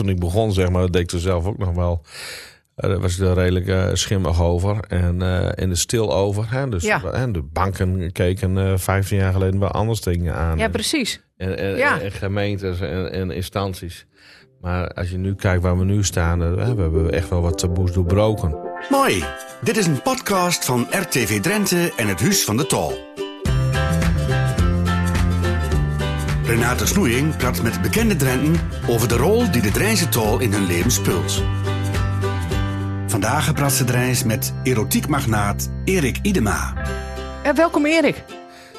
[0.00, 2.02] toen ik begon, zeg maar, dat deed ik er zelf ook nog wel.
[2.76, 6.50] Uh, daar was er redelijk uh, schimmig over en, uh, en de stil over.
[6.50, 6.68] Hè?
[6.68, 7.00] Dus Ja.
[7.10, 10.58] hè, de banken keken eh 15 jaar geleden wel anders dingen aan.
[10.58, 11.20] Ja, En- precies.
[11.36, 12.00] en, en, Ja.
[12.00, 14.06] en gemeentes en, en instanties.
[14.60, 17.58] Maar als je nu kijkt waar we nu staan, eh, we hebben echt wel wat
[17.58, 18.56] taboes doorbroken.
[18.90, 19.24] Mooi.
[19.62, 22.92] Dit is een podcast van RTV Drenthe en het Huis van de Tol.
[26.50, 28.54] Renate Snoeing praat met bekende Drenten
[28.88, 31.42] over de rol die de Drijnse Tol in hun leven speelt.
[33.06, 36.74] Vandaag praat ze Drijns met erotiekmagnaat Erik Idema.
[37.42, 38.24] Eh, welkom Erik.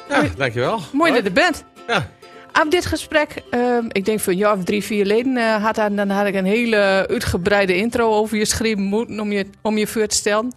[0.08, 0.80] Ja, dankjewel.
[0.92, 1.64] Mooi dat je er bent.
[1.86, 2.08] Ja,
[2.52, 6.10] Aan dit gesprek, ehm, ik denk van ja, of drie, vier leden, eh, had, dan
[6.10, 10.06] had ik een hele uitgebreide intro over je geschreven moeten om je, om je voor
[10.06, 10.52] te stellen.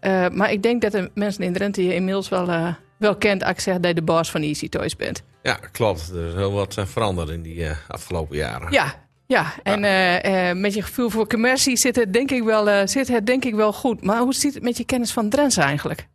[0.00, 3.42] Eh, maar ik denk dat de mensen in Drenthe je inmiddels wel, eh, wel kent
[3.42, 5.22] als ik zeg dat je de baas van Easy Toys bent.
[5.42, 6.10] ja, klopt.
[6.14, 8.72] Er is heel wat eh, veranderd in die eh, afgelopen jaren.
[8.72, 8.94] Ja,
[9.26, 9.52] ja.
[9.62, 13.44] en eh, met je gevoel voor commercie zit het, denk ik wel, zit het denk
[13.44, 14.04] ik wel goed.
[14.04, 16.06] Maar hoe zit het met je kennis van Drenthe eigenlijk?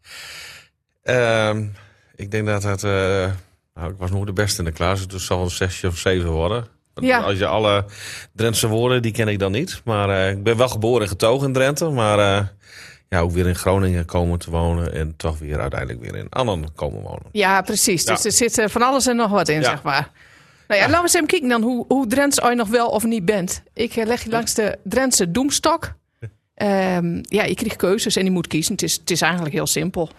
[1.03, 1.65] Ehm,
[2.15, 2.81] ik denk dat het...
[2.81, 5.97] nou, ik was nog de beste in de klas, dus het zal een zesje of
[5.97, 6.67] zeven worden.
[6.93, 7.19] Ja.
[7.19, 7.85] Als je alle
[8.33, 9.81] Drentse woorden, die ken ik dan niet.
[9.85, 11.89] Maar ik ben wel geboren en getogen in Drenthe.
[11.89, 12.53] Maar
[13.11, 14.93] ja, ook weer in Groningen komen te wonen.
[14.93, 17.25] En toch weer uiteindelijk weer in Annan komen wonen.
[17.31, 18.03] Ja, precies.
[18.03, 18.13] Ja.
[18.13, 19.63] Dus er zit eh, van alles en nog wat in, Ja.
[19.63, 20.11] zeg maar.
[20.67, 23.03] Nou ja, laten we eens even kijken dan hoe, hoe Drents je nog wel of
[23.03, 23.63] niet bent.
[23.73, 25.93] Ik eh, leg je langs de Drentse doemstok.
[26.53, 28.71] Ehm, ja, je krijgt keuzes en je moet kiezen.
[28.71, 30.09] Het is, het is eigenlijk heel simpel.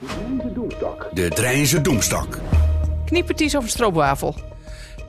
[1.13, 2.39] De Drijnse Doemstok.
[3.05, 4.35] Kniepertjes of een stroopwafel?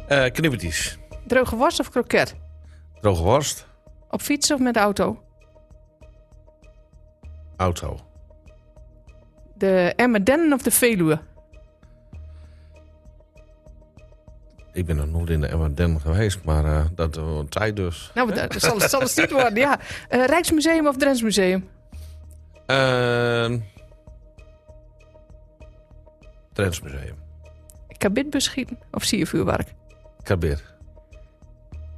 [0.08, 0.98] Eh knippertjes.
[1.28, 2.36] Droge worst of kroket?
[3.02, 3.66] Droge worst.
[4.10, 5.22] Op fiets of met de auto?
[7.64, 8.00] Auto.
[9.54, 11.20] De Emmerdennen of de Veluwe?
[14.74, 18.12] Ik ben nog nooit in de Emmerden geweest, maar eh, dat een tijd dus.
[18.14, 19.80] Nou, dat zal, zal het niet worden, ja.
[20.10, 21.70] Eh, Rijksmuseum of Drents Museum?
[22.66, 23.60] Ehm
[26.54, 27.16] Drents Museum.
[27.98, 29.74] Kabitbus schieten of siervuurwerk?
[30.24, 30.62] Kabir.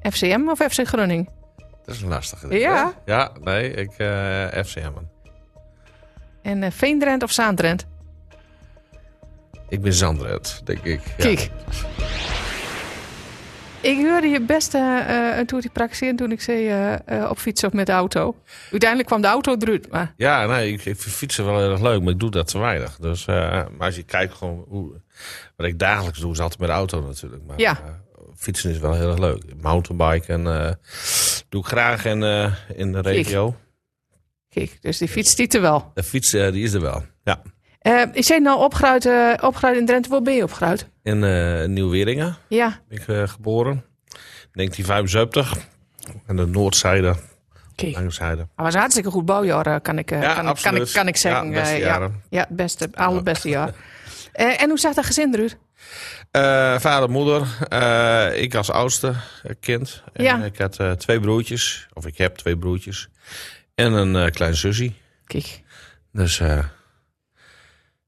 [0.01, 1.27] FCM of FC Groningen?
[1.85, 2.59] Dat is een lastige.
[2.59, 2.93] Ja.
[3.05, 3.13] hè?
[3.13, 4.91] Ja, nee, ik eh FCM.
[6.45, 7.85] En eh, Veendrent of Zaandrent?
[9.69, 11.01] Ik ben Zandred, denk ik.
[11.05, 11.13] Ja.
[11.23, 11.49] Kijk.
[13.81, 16.97] Ik hoorde je best eh een toertje praktiseren toen ik zei
[17.29, 18.35] op fietsen of met de auto.
[18.71, 21.81] Uiteindelijk kwam de auto eruit, maar Ja, nee, ik, ik vind fietsen wel heel erg
[21.81, 22.97] leuk, maar ik doe dat te weinig.
[22.97, 25.01] Dus, maar als je kijkt gewoon hoe,
[25.55, 27.43] wat ik dagelijks doe, is altijd met de auto natuurlijk.
[27.47, 27.77] Maar Ja.
[28.35, 29.43] fietsen is wel heel erg leuk.
[29.61, 30.43] Mountainbiken
[31.49, 32.23] doe ik graag in,
[32.75, 33.55] in de regio.
[34.55, 35.91] Kijk, dus die fiets stiet er wel.
[35.93, 37.03] De fiets eh, die is er wel.
[37.23, 37.41] Ja.
[37.79, 40.09] Eh is jij nou opgeruid, eh, opgeruid in Drenthe?
[40.09, 40.87] Waar ben je opgeruid?
[41.03, 43.83] In eh Nieuw-Weringen Ja, ben ik eh, geboren.
[44.51, 45.53] 1975.
[46.27, 47.15] Aan de noordzijde,
[47.75, 47.95] kijk.
[47.95, 48.35] lange zijde.
[48.35, 50.89] Dat was een hartstikke goed bouwjaar, eh, kan ik, eh, Ja, kan, ik- kan, ik,
[50.93, 51.45] kan ik zeggen.
[51.51, 51.85] Ja, beste Eh, ja.
[51.85, 52.21] jaren.
[52.29, 53.73] ja, het beste, allerbeste jaar.
[54.31, 55.57] Eh, en hoe zag dat gezin eruit?
[56.31, 57.57] Eh, vader, moeder.
[57.69, 59.07] eh, ik als oudste
[59.43, 60.03] eh, kind.
[60.13, 60.43] En Ja.
[60.43, 61.87] Ik had eh, twee broertjes.
[61.93, 63.09] Of ik heb twee broertjes.
[63.75, 64.91] En een eh, klein zusje.
[65.25, 65.61] Kijk.
[66.11, 66.65] Dus eh,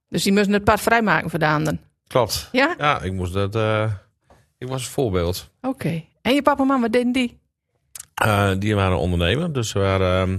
[0.09, 1.81] Dus die moesten het pad vrijmaken voor de anderen.
[2.07, 2.50] klopt.
[2.51, 2.75] Ja?
[2.78, 3.55] Ja, ik moest dat...
[3.55, 3.91] eh,
[4.57, 5.50] ik was een voorbeeld.
[5.61, 6.03] Oké.
[6.22, 7.39] En je papa en mama, wat deden die?
[8.59, 9.53] Die waren ondernemer.
[9.53, 10.31] Dus we waren ehm,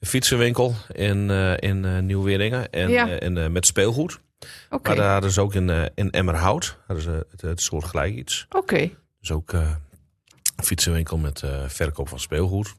[0.00, 2.70] een fietsenwinkel in, in Nieuw-Weringen.
[2.70, 3.08] En, Ja.
[3.18, 4.20] en met speelgoed.
[4.70, 4.88] Oké.
[4.88, 6.76] Maar daar hadden ze ook in, in Emmerhout.
[6.86, 8.46] Hadden ze het, het soort gelijk iets.
[8.50, 8.90] Oké.
[9.20, 12.74] Dus ook een fietsenwinkel met verkoop van speelgoed.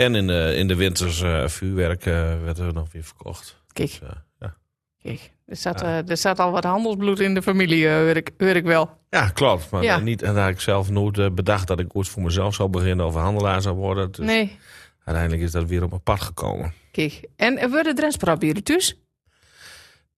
[0.00, 3.62] En in de, in de winters eh, vuurwerk eh, werd er nog weer verkocht.
[3.72, 3.88] Kijk.
[3.88, 4.54] Dus, eh, ja.
[5.02, 8.48] Kijk, er zat, eh, er zat al wat handelsbloed in de familie, hoor, ik, hoor
[8.56, 8.98] ik wel.
[9.10, 9.70] ja, klopt.
[9.70, 9.98] Maar Ja.
[9.98, 13.06] niet, en daar had ik zelf nooit bedacht dat ik ooit voor mezelf zou beginnen
[13.06, 14.10] of handelaar zou worden.
[14.12, 14.58] Dus Nee,
[15.04, 16.72] uiteindelijk is dat weer op mijn pad gekomen.
[16.92, 17.24] kijk.
[17.36, 18.98] En er worden Drents proberen dus?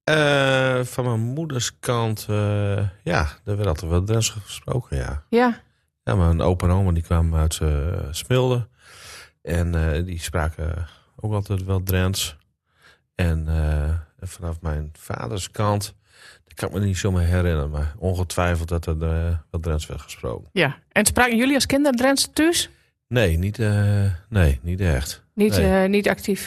[0.04, 5.22] Eh, van mijn moeders kant, eh, ja, er werd altijd wel Drents gesproken, ja.
[5.28, 5.60] Ja.
[6.04, 7.68] Ja, mijn opa en oma die kwamen uit eh,
[8.10, 8.68] Smilde.
[9.42, 12.36] En eh, die spraken ook altijd wel Drents.
[13.14, 13.90] En eh,
[14.28, 15.94] vanaf mijn vaders kant,
[16.44, 17.70] dat kan ik me niet zo meer herinneren.
[17.70, 20.48] Maar ongetwijfeld dat er eh, wel Drents werd gesproken.
[20.52, 20.76] ja.
[20.92, 22.70] En spraken jullie als kinderen Drents dus?
[23.08, 23.58] Nee, niet,
[24.28, 25.22] nee, niet echt.
[25.34, 25.88] Niet, Nee.
[25.88, 26.46] niet actief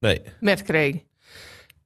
[0.00, 1.02] Nee, met kregen?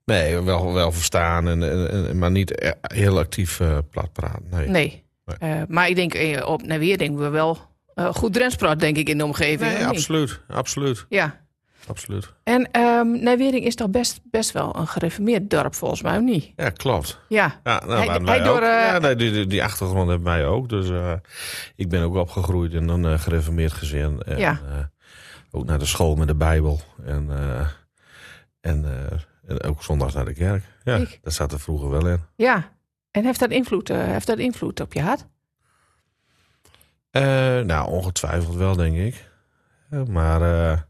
[0.05, 4.46] nee wel, wel verstaan, en, en, en- maar niet eh, heel actief eh plat praten.
[4.50, 4.69] Nee.
[4.69, 5.05] Nee.
[5.38, 5.64] Nee.
[5.69, 7.58] Maar ik denk, op naar weer denken we wel
[7.94, 9.72] eh, goed Drents praat, denk ik, in de omgeving.
[9.72, 11.06] Nee, absoluut, absoluut.
[11.08, 11.40] Ja.
[11.86, 12.32] absoluut.
[12.42, 16.52] En ehm Nijwering is toch best, best wel een gereformeerd dorp, volgens mij, of niet?
[16.56, 17.20] Ja, klopt.
[17.28, 17.60] Ja.
[17.64, 20.68] Ja, nou, Hij- door, eh, ja nee, die, die, achtergrond hebben wij ook.
[20.68, 21.12] Dus eh,
[21.76, 24.22] ik ben ook opgegroeid in een gereformeerd gezin.
[24.22, 24.60] En, Ja.
[25.50, 26.80] ook naar de school met de Bijbel.
[27.04, 27.30] En,
[28.60, 28.84] en,
[29.46, 30.64] en ook zondags naar de kerk.
[30.84, 31.18] Ja, Kijk.
[31.22, 32.20] dat zat er vroeger wel in.
[32.36, 32.70] Ja.
[33.10, 35.26] En heeft dat invloed, heeft dat invloed op je hart?
[37.12, 37.23] Eh,
[37.61, 39.31] nou, ongetwijfeld wel, denk ik.
[40.09, 40.81] Maar eh,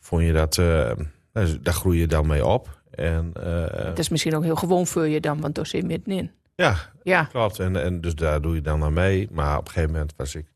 [0.00, 0.58] vond je dat...
[0.58, 0.90] eh,
[1.32, 2.80] nou, daar groei je dan mee op.
[2.90, 3.30] En
[3.86, 6.30] Het is misschien ook heel gewoon voor je dan, want daar zit je middenin.
[6.54, 7.24] ja, Ja.
[7.24, 9.28] Klopt, en, en dus daar doe je dan aan mee.
[9.30, 10.46] Maar op een gegeven moment was ik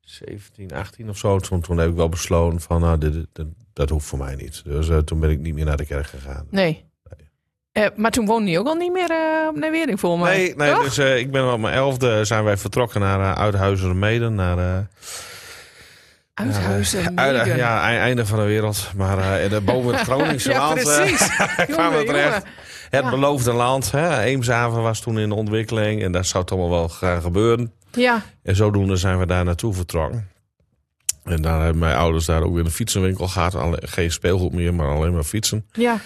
[0.00, 1.38] 17, 18 of zo.
[1.38, 4.64] Toen, toen heb ik wel besloten van, nou, dit, dit- dat hoeft voor mij niet.
[4.64, 6.46] Dus toen ben ik niet meer naar de kerk gegaan.
[6.50, 6.84] Nee.
[7.72, 10.36] Eh, maar toen woonde je ook al niet meer eh op Nijwering, voor mij.
[10.36, 10.82] Nee, nee Toch?
[10.84, 14.34] dus eh, ik ben op mijn elfde zijn wij vertrokken naar uh, Uithuizen Meden.
[14.34, 14.86] Naar,
[16.34, 17.14] Uithuizen,
[17.56, 18.90] ja, ei- einde van de wereld.
[18.96, 21.28] Maar de boven het Groningse Ja, land precies.
[21.74, 22.42] kwamen we terecht.
[22.90, 23.10] Het Ja.
[23.10, 23.90] beloofde land.
[23.90, 24.20] Hè.
[24.20, 26.02] Eemshaven was toen in de ontwikkeling.
[26.02, 27.72] En daar zou het allemaal wel gaan gebeuren.
[27.92, 30.28] Ja, En zodoende zijn we daar naartoe vertrokken.
[31.24, 33.56] En daar hebben mijn ouders daar ook weer een fietsenwinkel gehad.
[33.80, 35.66] Geen speelgoed meer, maar alleen maar fietsen.
[35.72, 35.96] ja.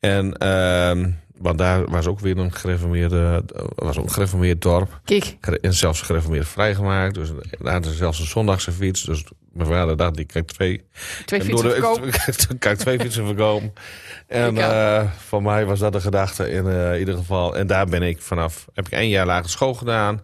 [0.00, 3.44] En ehm, want daar was ook weer een gereformeerde,
[3.74, 5.00] was ook een gereformeerd dorp.
[5.04, 5.36] Kijk.
[5.60, 7.14] En zelfs gereformeerd vrijgemaakt.
[7.14, 9.02] Dus daar hadden ze zelfs een zondagse fiets.
[9.04, 10.84] Dus mijn vader dacht, die krijgt twee.
[11.24, 12.10] Twee en fietsen verkopen.
[12.36, 13.72] Toen kan ik twee fietsen verkopen.
[14.26, 17.56] En eh voor mij was dat de gedachte in eh, ieder geval.
[17.56, 20.20] En daar ben ik vanaf, heb ik één jaar lagere school gedaan.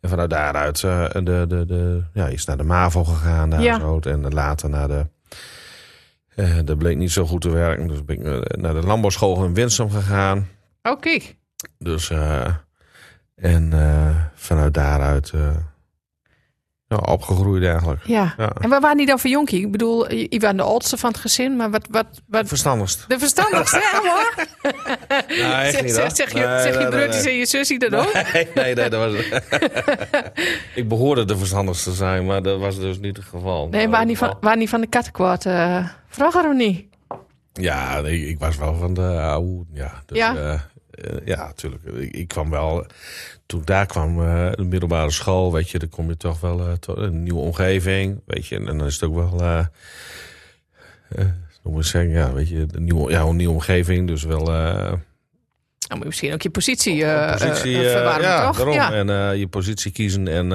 [0.00, 3.50] En vanuit daaruit uh, de, de, de, ja, is naar de MAVO gegaan.
[3.50, 3.78] Daar Ja.
[3.78, 5.06] zo, en later naar de...
[6.38, 7.86] Uh, dat bleek niet zo goed te werken.
[7.88, 10.48] Dus ben ik uh, naar de landbouwschool in Winsum gegaan.
[10.82, 11.36] Oh, kijk.
[11.78, 12.46] Dus, uh,
[13.34, 13.72] en
[14.34, 15.32] vanuit daaruit
[16.88, 18.00] ja, opgegroeid eigenlijk.
[18.04, 18.34] Ja.
[18.36, 18.52] Ja.
[18.60, 19.64] En waar waren die dan voor jonkie?
[19.64, 21.86] Ik bedoel, je was de oudste van het gezin, maar wat...
[21.90, 22.48] wat, wat...
[22.48, 23.04] Verstandigst.
[23.08, 24.34] De verstandigste, hè, hoor?
[25.28, 28.12] Nee, zeg, niet, zeg, je, Nee, zeg je nee, broertjes en je zusje dat ook?
[28.32, 29.12] Nee, nee, dat was
[30.74, 33.68] Ik behoorde de verstandigste te zijn, maar dat was dus niet het geval.
[33.68, 35.44] Nee, Maar waar in niet van, niet van de kattenkwaad.
[35.44, 36.86] Uh, vraag er niet.
[37.52, 39.64] Ja, nee, ik was wel van de oude.
[39.72, 40.36] Ja, dus, Ja?
[40.36, 40.52] eh,
[40.90, 41.82] eh, ja, natuurlijk.
[41.84, 42.86] Ik, ik kwam wel.
[43.46, 46.96] Toen daar kwam, eh, de middelbare school, weet je, dan kom je toch wel tot
[46.96, 49.66] een nieuwe omgeving, weet je, en dan is het ook wel.
[51.62, 54.44] moet ik zeggen, ja, weet je, een nieuwe, ja, een nieuwe omgeving, dus wel.
[55.88, 58.56] Dan moet je misschien ook je positie, uh, positie, verwarmen, ja, toch?
[58.56, 58.74] Daarom.
[58.74, 58.92] Ja.
[58.92, 60.28] En je positie kiezen.
[60.28, 60.52] En,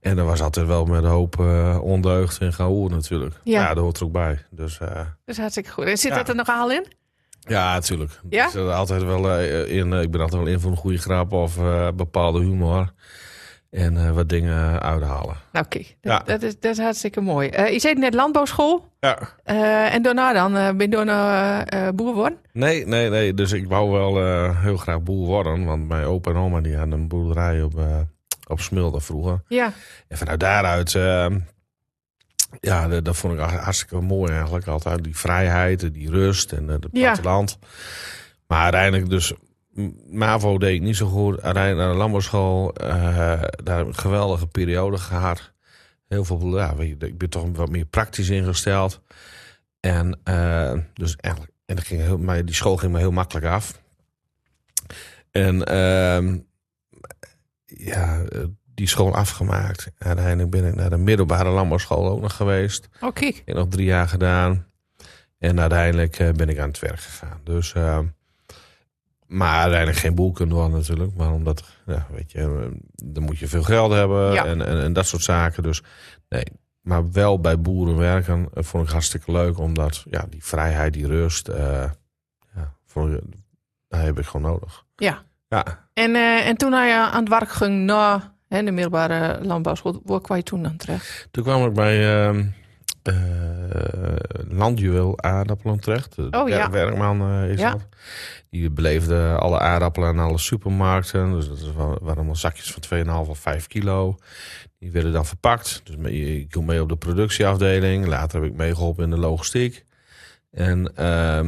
[0.00, 1.38] en er was altijd wel met een hoop
[1.82, 3.34] ondeugd en gehoor natuurlijk.
[3.44, 3.60] Ja.
[3.62, 3.74] Ja.
[3.74, 4.38] dat hoort er ook bij.
[4.50, 4.78] Dus
[5.26, 5.84] is hartstikke goed.
[5.84, 6.16] En zit Ja.
[6.16, 6.86] dat er nog al in?
[7.40, 8.20] ja, natuurlijk.
[8.30, 8.50] Ja?
[8.54, 9.92] Er altijd wel in.
[9.92, 11.56] ik ben altijd wel in voor een goede grap of
[11.94, 12.92] bepaalde humor.
[13.70, 15.36] En eh, wat dingen uithalen.
[15.52, 15.96] Nou, kijk.
[16.00, 16.18] Dat, Ja.
[16.18, 17.50] dat, is, dat is hartstikke mooi.
[17.58, 18.88] Uh, je zit net landbouwschool.
[19.00, 19.18] Ja.
[19.46, 20.52] Uh, en daarna dan?
[20.52, 22.38] Ben je daarna boer worden?
[22.52, 23.34] Nee, nee, nee.
[23.34, 25.64] Dus ik wou wel heel graag boer worden.
[25.64, 27.80] Want mijn opa en oma die hadden een boerderij op,
[28.46, 29.42] op Smilde vroeger.
[29.48, 29.72] Ja.
[30.08, 31.26] En vanuit daaruit, uh,
[32.60, 34.66] ja, dat, dat, vond ik hartstikke mooi eigenlijk.
[34.66, 37.10] Altijd die vrijheid, die rust en het Ja.
[37.12, 37.58] platteland.
[38.46, 39.32] Maar uiteindelijk dus,
[40.06, 41.40] MAVO deed ik niet zo goed.
[41.40, 45.52] Uiteindelijk naar de landbouwschool, daar heb ik een geweldige periode gehad.
[46.08, 49.02] Heel veel, ja, weet je, ik ben toch wat meer praktisch ingesteld.
[49.80, 50.20] En
[50.94, 53.82] dus eigenlijk, en dat ging heel, maar die school ging me heel makkelijk af.
[55.30, 55.58] En
[57.64, 58.24] ja,
[58.74, 59.90] die school afgemaakt.
[59.98, 62.88] Uiteindelijk ben ik naar de middelbare landbouwschool ook nog geweest.
[63.00, 63.20] Kijk.
[63.20, 64.66] Ik heb nog drie jaar gedaan.
[65.38, 67.40] En uiteindelijk ben ik aan het werk gegaan.
[67.44, 67.72] Dus,
[69.30, 71.14] maar uiteindelijk geen boelkunde worden natuurlijk.
[71.16, 72.70] Maar omdat, ja, weet je,
[73.04, 74.44] dan moet je veel geld hebben Ja.
[74.44, 75.62] en, en, en dat soort zaken.
[75.62, 75.82] Dus
[76.28, 76.44] nee,
[76.80, 79.58] maar wel bij boeren werken uh, vond ik hartstikke leuk.
[79.58, 81.56] Omdat, ja, die vrijheid, die rust, uh,
[82.54, 83.20] ja, vond ik,
[83.88, 84.84] daar heb ik gewoon nodig.
[84.96, 85.22] Ja.
[85.48, 85.88] Ja.
[85.92, 90.20] En, uh, en toen hij aan het werk ging na hè, de middelbare landbouwschool, waar
[90.20, 91.28] kwam je toen dan terecht?
[91.30, 92.28] Toen kwam ik bij
[93.02, 93.14] uh,
[94.48, 96.16] Landjuwel aardappelen terecht.
[96.16, 96.70] De oh, ja.
[96.70, 97.70] werkman uh, is ja.
[97.70, 97.86] dat.
[98.50, 101.32] Die beleefde alle aardappelen aan alle supermarkten.
[101.32, 104.16] Dus dat waren allemaal zakjes van 2,5 of 5 kilo.
[104.78, 105.80] Die werden dan verpakt.
[105.84, 108.06] Dus ik kom mee op de productieafdeling.
[108.06, 109.84] Later heb ik meegeholpen in de logistiek.
[110.50, 111.40] En uh,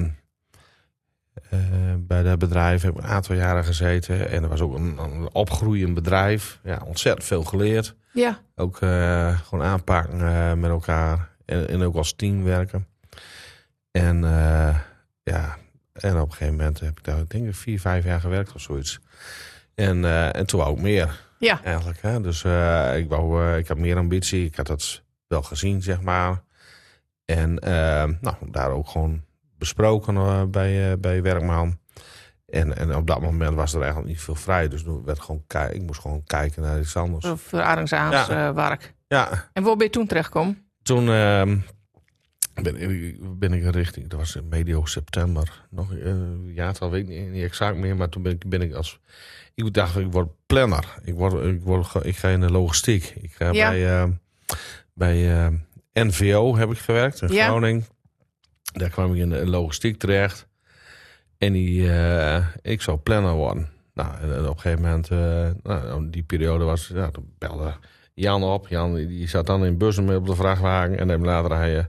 [1.53, 4.31] uh, bij dat bedrijf heb ik een aantal jaren gezeten.
[4.31, 6.61] En er was ook een, een opgroeiend bedrijf.
[6.63, 7.95] Ja, ontzettend veel geleerd.
[8.13, 8.39] Ja.
[8.55, 11.32] Ook uh, gewoon aanpakken met elkaar.
[11.45, 12.87] En, en, ook als team werken.
[13.91, 14.79] En uh,
[15.23, 15.57] ja,
[15.93, 18.53] en op een gegeven moment heb ik daar ik denk ik vier, vijf jaar gewerkt
[18.55, 19.01] of zoiets.
[19.75, 21.21] En, en toen wou ik meer.
[21.39, 21.63] Ja.
[21.65, 22.03] Eigenlijk.
[22.03, 22.21] Hè?
[22.21, 22.45] Dus
[22.97, 24.45] ik, wou, ik had meer ambitie.
[24.45, 26.43] Ik had dat wel gezien, zeg maar.
[27.25, 29.23] En eh, nou, daar ook gewoon
[29.59, 31.79] besproken eh, bij, eh, bij Werkman.
[32.47, 34.69] En, en op dat moment was er eigenlijk niet veel vrij.
[34.69, 37.25] Dus toen werd gewoon ik moest gewoon kijken naar iets anders.
[37.25, 38.49] Of Arendsaans Ja.
[38.49, 38.95] eh, werk.
[39.09, 40.62] Ja, En waar ben je toen terechtgekomen?
[40.83, 41.59] Toen ehm,
[42.63, 47.43] ben, ik- ben ik richting, dat was medio september, nog een jaartal weet ik niet,
[47.43, 48.99] exact meer, maar toen ben ik, ben ik als,
[49.55, 53.05] ik dacht ik word planner, ik, word, ik, word, ik ga in de logistiek.
[53.21, 53.69] Ik ga Ja.
[53.71, 54.11] bij, ehm,
[54.95, 55.55] bij ehm,
[55.93, 57.47] NVO heb ik gewerkt in Ja.
[57.47, 57.85] Groningen.
[58.73, 60.47] Daar kwam ik in de logistiek terecht
[61.39, 63.69] en die, eh, ik zou planner worden.
[63.95, 67.75] Nou, en, en op een gegeven moment, eh, nou, die periode was, ja, toen belde
[68.15, 68.69] Jan op.
[68.69, 70.99] Jan die zat dan in Bussum op de vrachtwagen.
[70.99, 71.77] En dan later hij...
[71.77, 71.85] eh,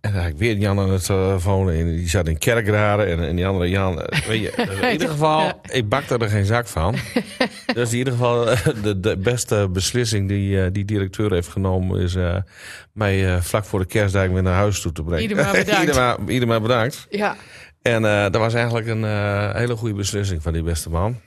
[0.00, 1.70] en dan had ik weer Jan aan het telefoon.
[1.70, 3.02] En die zat in Kerkrade.
[3.02, 4.02] En, en die andere Jan...
[4.02, 6.94] eh, Weet je, in ieder geval, ik bakte er geen zak van.
[7.74, 12.00] dus in ieder geval eh, de, de beste beslissing die eh, die directeur heeft genomen...
[12.00, 12.36] is eh,
[12.92, 15.22] mij eh, vlak voor de kerstdag weer naar huis toe te brengen.
[15.22, 15.80] Ieder maar bedankt.
[15.80, 17.06] ieder, maar, ieder maar bedankt.
[17.10, 17.36] Ja.
[17.82, 21.20] En eh, dat was eigenlijk een eh, hele goede beslissing van die beste man.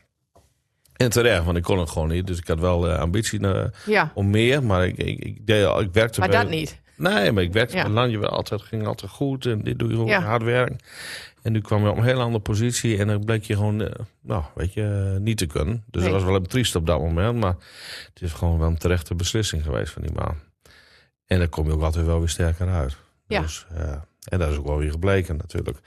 [1.03, 2.27] En terecht, want ik kon het gewoon niet.
[2.27, 3.39] Dus ik had wel eh, ambitie
[3.86, 4.12] ja.
[4.13, 4.63] om meer.
[4.63, 6.79] Maar ik, ik, ik, deed, ik werkte Maar bij- dat niet.
[6.96, 7.84] Nee, maar ik werkte Ja.
[7.84, 9.46] bij Landje wel altijd, ging altijd goed.
[9.46, 10.22] En dit doe je gewoon Ja.
[10.22, 10.74] hard werk.
[11.41, 12.98] En nu kwam je op een hele andere positie.
[12.98, 13.91] En dan bleek je gewoon, eh,
[14.22, 15.84] nou, weet je, niet te kunnen.
[15.88, 16.12] Dus Nee.
[16.12, 17.39] dat was wel een triest op dat moment.
[17.39, 17.55] Maar
[18.13, 20.36] het is gewoon wel een terechte beslissing geweest van die man.
[21.25, 22.96] En dan kom je ook altijd wel weer sterker uit.
[23.27, 23.41] Ja.
[23.41, 23.91] Dus, eh,
[24.24, 25.77] en dat is ook wel weer gebleken natuurlijk.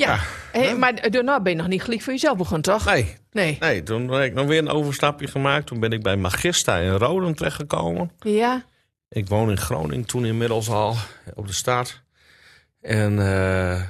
[0.00, 0.18] Ja.
[0.52, 2.84] Hey, maar daarna ben je nog niet gelijk voor jezelf begonnen, toch?
[2.84, 3.56] Nee, Nee.
[3.60, 5.66] nee, toen heb ik nog weer een overstapje gemaakt.
[5.66, 8.10] Toen ben ik bij Magista in Roden terechtgekomen.
[8.18, 8.64] Ja.
[9.08, 10.96] Ik woon in Groningen toen inmiddels al
[11.34, 12.00] op de stad.
[12.80, 13.82] En eh,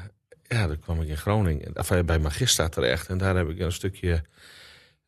[0.48, 3.08] ja, toen kwam ik in Groningen, enfin, bij Magista terecht.
[3.08, 4.22] En daar heb ik een stukje,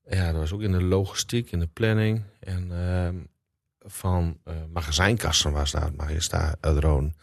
[0.08, 2.22] ja, dat was ook in de logistiek, in de planning.
[2.40, 3.14] En ehm,
[3.78, 7.16] van eh, magazijnkassen was daar, Magista uit Roden.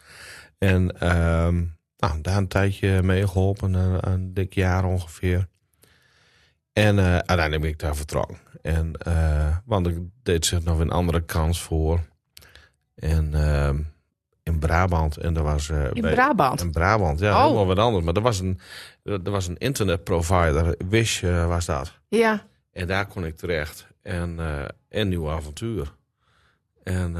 [0.58, 1.62] En ehm,
[2.00, 5.48] nou, daar een tijdje mee geholpen, een, een dik jaar ongeveer.
[6.72, 8.36] En eh, uiteindelijk ben ik daar vertrokken.
[8.62, 12.00] En, eh, want ik deed zich nog een andere kans voor.
[12.94, 13.80] En ehm,
[14.42, 15.16] in Brabant.
[15.16, 16.60] En er was, eh, In bij- Brabant.
[16.60, 17.36] In Brabant, ja.
[17.36, 17.42] Oh.
[17.42, 18.04] Helemaal wat anders.
[18.04, 18.60] Maar er was een,
[19.02, 20.74] er was een internetprovider.
[20.88, 21.98] Wish was dat.
[22.08, 22.46] Ja.
[22.72, 23.86] En daar kon ik terecht.
[24.02, 24.38] En
[24.88, 25.94] een nieuw avontuur.
[26.82, 27.16] En...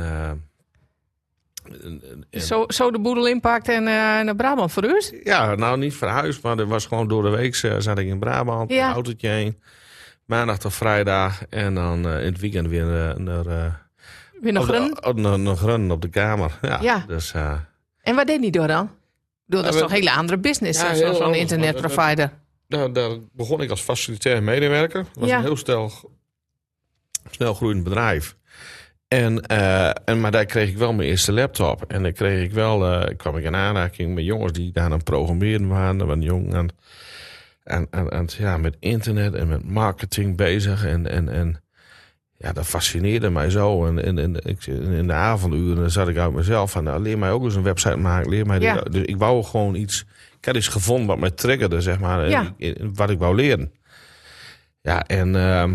[1.65, 5.15] en- en- en- Zo, zo de boedel inpakt en eh, naar Brabant verhuisd?
[5.25, 8.19] ja, nou niet verhuisd, maar er was gewoon door de week eh, zat ik in
[8.19, 8.87] Brabant, Ja.
[8.89, 9.61] een autootje heen.
[10.25, 12.85] Maandag tot vrijdag en dan eh, in het weekend weer
[13.21, 13.89] naar,
[14.41, 14.73] Weer nog op de-
[15.67, 15.91] runnen?
[15.91, 16.59] op- de kamer.
[16.63, 17.05] Ja, Ja.
[17.07, 17.33] Dus,
[18.03, 18.91] En wat deed die door dan?
[19.47, 22.31] Bedoel, dat is toch een hele andere business, Ja, zo'n anders, internetprovider.
[22.69, 25.03] daar, daar begon ik als facilitair medewerker.
[25.03, 25.37] Dat was Ja.
[25.37, 25.93] een heel snel,
[27.31, 28.37] snel groeiend bedrijf.
[29.11, 31.85] En, eh, en, maar daar kreeg ik wel mijn eerste laptop.
[31.89, 34.93] En dan kreeg ik wel, eh, kwam ik in aanraking met jongens die daar aan
[34.93, 36.07] het programmeren waren.
[36.07, 36.69] Wat jong aan,
[37.91, 40.85] aan, aan, ja, met internet en met marketing bezig.
[40.85, 41.63] En, en, en
[42.37, 43.87] ja, dat fascineerde mij zo.
[43.87, 47.31] En, en, en ik, in de avonduren zat ik uit mezelf van, nou, leer mij
[47.31, 48.31] ook eens een website maken.
[48.31, 48.59] Leer mij.
[48.61, 48.75] Ja.
[48.81, 50.05] Dus ik wou gewoon iets,
[50.39, 52.25] ik had iets gevonden wat mij triggerde, zeg maar.
[52.25, 52.55] en Ja.
[52.57, 53.73] ik- wat ik wou leren.
[54.83, 55.75] Ja, en ehm,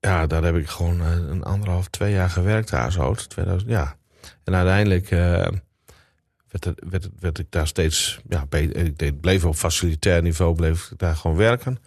[0.00, 3.14] ja, daar heb ik gewoon eh, een anderhalf, twee jaar gewerkt daar zo.
[3.14, 3.96] 2000, ja.
[4.44, 5.18] En uiteindelijk eh,
[6.48, 8.76] werd, het, werd, werd ik daar steeds, ja, beter.
[8.76, 11.78] ik deed, bleef op facilitair niveau, bleef ik daar gewoon werken.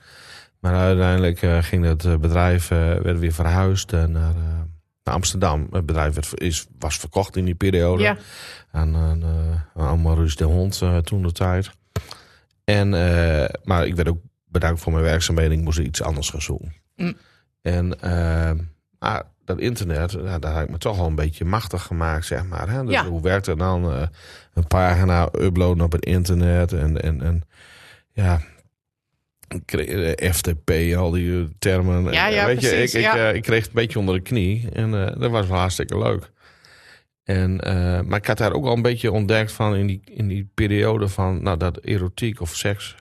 [0.60, 4.60] Maar uiteindelijk eh, ging het eh, bedrijf eh, werd weer verhuisd eh, naar, eh,
[5.04, 5.68] naar Amsterdam.
[5.72, 8.18] Het bedrijf werd, is, was verkocht in die periode Ja.
[8.72, 9.24] aan, aan,
[9.76, 11.70] eh, aan Maurice de Hond eh, toen de tijd.
[12.64, 15.58] En, eh, maar ik werd ook bedankt voor mijn werkzaamheden.
[15.58, 16.74] Ik moest iets anders gaan zoeken.
[16.96, 17.16] Mm.
[17.64, 17.98] En
[19.00, 22.46] maar dat internet, ja, daar heb ik me toch al een beetje machtig gemaakt, zeg
[22.46, 22.70] maar.
[22.70, 22.84] Hè?
[22.84, 23.06] Dus Ja.
[23.06, 23.92] hoe werkt het dan?
[23.92, 24.02] eh,
[24.54, 27.42] een pagina uploaden op het internet en, en, en
[28.12, 28.42] ja...
[29.66, 32.12] eh, FTP, al die termen.
[32.12, 33.30] Ja, ja, weet je, ik, ik, ja.
[33.30, 34.70] eh, ik kreeg het een beetje onder de knie.
[34.74, 36.32] En dat was wel hartstikke leuk.
[37.24, 40.28] En, eh, maar ik had daar ook al een beetje ontdekt van in die, in
[40.28, 42.96] die periode van nou, dat erotiek of seks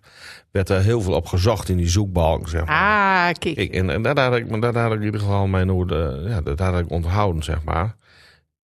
[0.51, 2.49] werd er heel veel op gezocht in die zoekbalk.
[2.49, 3.29] Zeg maar.
[3.29, 3.57] Ah, kijk.
[3.57, 6.25] Ik, en en daar had ik, maar daar had ik in ieder geval mijn orde,
[6.29, 7.97] ja, dat had ik onthouden, zeg maar.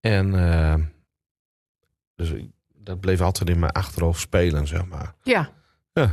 [0.00, 0.75] En eh,
[2.15, 5.15] dus ik- dat bleef altijd in mijn achterhoofd spelen, zeg maar.
[5.23, 5.50] Ja.
[5.93, 6.11] Ja.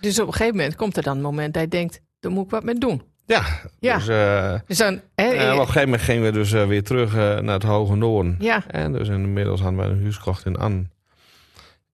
[0.00, 2.44] Dus op een gegeven moment komt er dan een moment dat je denkt, daar moet
[2.44, 3.02] ik wat mee doen.
[3.26, 3.44] Ja,
[3.80, 3.96] Ja.
[3.96, 6.82] dus eh, Dus dan, hè, eh, op een gegeven moment gingen we dus eh, weer
[6.82, 8.36] terug naar het Hoge Noorden.
[8.38, 10.84] ja, En dus inmiddels hadden we een huis gekocht in Anne.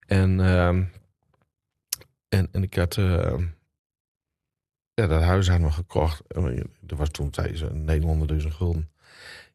[0.07, 0.83] En, ehm,
[2.29, 2.97] en, en ik had...
[2.97, 3.35] eh,
[4.95, 6.23] ja, dat huis hadden we gekocht.
[6.87, 8.91] Er was toen tijdens 900.000 gulden.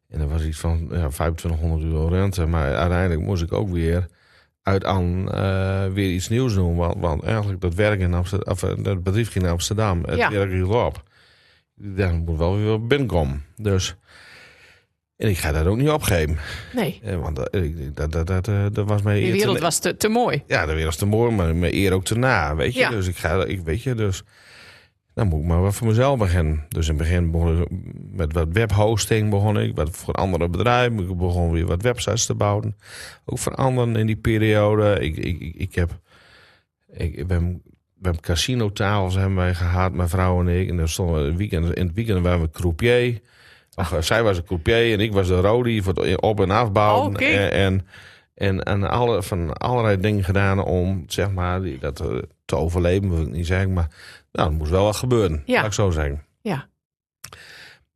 [0.08, 2.46] En dat was iets van ja, 2500 euro rente.
[2.46, 4.06] Maar uiteindelijk moest ik ook weer
[4.62, 5.24] uit aan
[5.92, 6.76] weer iets nieuws doen.
[6.76, 10.02] Want, want eigenlijk dat werk in Amsterdam, of dat bedrijf ging naar Amsterdam.
[10.04, 10.30] Het Ja.
[10.30, 11.02] werk hield op.
[11.74, 13.44] Daar moet wel weer binnenkomen.
[13.56, 13.96] Dus,
[15.16, 16.36] en ik ga dat ook niet opgeven.
[16.74, 19.36] Nee, Eh, Want dat, ik- dat, dat, dat, eh, dat was mij die eer te-
[19.38, 20.42] wereld was te, te mooi.
[20.46, 22.80] Ja, de wereld is te mooi, maar mijn eer ook te na, weet je.
[22.80, 22.90] Ja.
[22.90, 24.22] Dus ik ga, ik weet je, dus
[25.14, 26.64] dan moet ik maar wat voor mezelf beginnen.
[26.68, 27.68] Dus in het begin begon ik
[28.12, 30.98] met wat webhosting begon ik, wat voor andere bedrijven.
[30.98, 32.76] Ik begon weer wat websites te bouwen.
[33.24, 34.98] Ook voor anderen in die periode.
[35.00, 35.98] Ik, ik, ik, ik heb,
[36.92, 37.62] ik, ik ben,
[38.04, 40.68] we hebben casino-tafels hebben wij gehad, mijn vrouw en ik.
[40.68, 43.20] En dan stonden we het weekend, in het weekend waren we croupier.
[43.74, 46.50] Of, eh, zij was een croupier en ik was de rodie voor het op- en
[46.50, 47.16] afbouwen.
[47.16, 47.22] Oh.
[47.22, 47.86] En, en,
[48.34, 52.06] en, en alle, van allerlei dingen gedaan om zeg maar, die, dat eh,
[52.44, 53.72] te overleven, wil ik niet zeggen.
[53.72, 53.88] Maar
[54.32, 55.54] nou, dat moest wel wat gebeuren, Ja.
[55.56, 56.24] laat ik zo zeggen.
[56.42, 56.66] Ja.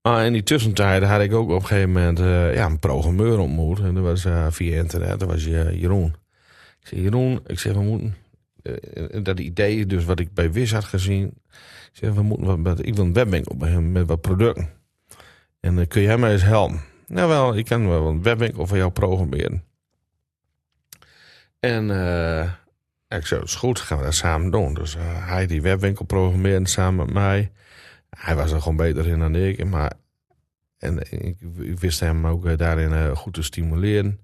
[0.02, 3.38] Maar in die tussentijden had ik ook op een gegeven moment eh, ja, een programmeur
[3.38, 3.78] ontmoet.
[3.80, 6.14] En dat was via internet, dat was Jeroen.
[6.80, 8.14] Ik zei, Jeroen, ik zeg, we moeten...
[8.74, 11.32] eh, dat idee, dus wat ik bij Wis had gezien.
[12.00, 14.68] Ik we moeten wat, wil een webwinkel beginnen met wat producten.
[15.60, 16.80] En eh, kun jij mij eens helpen?
[17.06, 19.64] Nou wel, ik kan wel een webwinkel voor jou programmeren.
[21.60, 22.52] En eh,
[23.08, 24.74] ik zei, dat is goed, gaan we dat samen doen.
[24.74, 27.52] Dus eh, hij die webwinkel programmeerde samen met mij.
[28.10, 29.64] Hij was er gewoon beter in dan ik.
[29.64, 29.92] Maar,
[30.78, 34.20] en ik, ik wist hem ook eh, daarin eh, goed te stimuleren.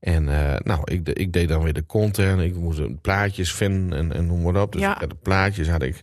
[0.00, 2.40] En eh, nou, ik, ik deed dan weer de content.
[2.40, 4.72] Ik moest plaatjes vinden en, en noem maar op.
[4.72, 4.94] Dus Ja.
[4.94, 6.02] de plaatjes had ik